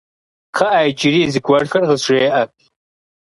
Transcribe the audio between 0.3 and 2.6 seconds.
Кхъыӏэ, иджыри зыгуэрхэр къызжеӏэ.